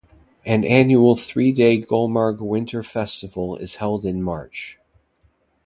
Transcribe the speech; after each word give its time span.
An 0.45 0.63
annual 0.63 1.15
three-day 1.15 1.83
Gulmarg 1.83 2.39
Winter 2.39 2.81
Festival 2.81 3.55
is 3.57 3.75
held 3.75 4.03
in 4.03 4.23
March. 4.23 4.79